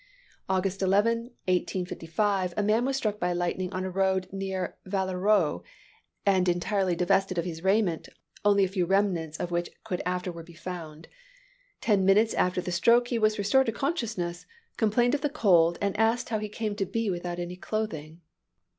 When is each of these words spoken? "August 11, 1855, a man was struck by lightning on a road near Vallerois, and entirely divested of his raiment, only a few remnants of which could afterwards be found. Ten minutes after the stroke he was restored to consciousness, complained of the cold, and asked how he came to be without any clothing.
"August 0.49 0.81
11, 0.81 1.25
1855, 1.45 2.55
a 2.57 2.63
man 2.63 2.85
was 2.85 2.97
struck 2.97 3.19
by 3.19 3.31
lightning 3.33 3.71
on 3.71 3.85
a 3.85 3.89
road 3.91 4.27
near 4.31 4.75
Vallerois, 4.83 5.61
and 6.25 6.49
entirely 6.49 6.95
divested 6.95 7.37
of 7.37 7.45
his 7.45 7.63
raiment, 7.63 8.09
only 8.43 8.63
a 8.63 8.67
few 8.67 8.87
remnants 8.87 9.37
of 9.39 9.51
which 9.51 9.69
could 9.83 10.01
afterwards 10.03 10.47
be 10.47 10.55
found. 10.55 11.07
Ten 11.81 12.03
minutes 12.03 12.33
after 12.33 12.61
the 12.61 12.71
stroke 12.71 13.09
he 13.09 13.19
was 13.19 13.37
restored 13.37 13.67
to 13.67 13.71
consciousness, 13.71 14.47
complained 14.75 15.13
of 15.13 15.21
the 15.21 15.29
cold, 15.29 15.77
and 15.83 15.95
asked 15.99 16.29
how 16.29 16.39
he 16.39 16.49
came 16.49 16.75
to 16.77 16.85
be 16.87 17.11
without 17.11 17.37
any 17.37 17.55
clothing. 17.55 18.21